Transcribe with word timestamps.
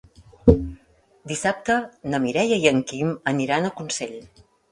Dissabte 1.31 1.75
na 2.13 2.21
Mireia 2.25 2.59
i 2.65 2.67
en 2.71 2.81
Quim 2.93 3.13
aniran 3.35 3.67
a 3.67 3.73
Consell. 3.83 4.19